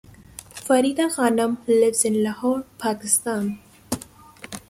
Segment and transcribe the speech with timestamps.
[0.65, 3.59] Farida Khanum lives in Lahore, Pakistan.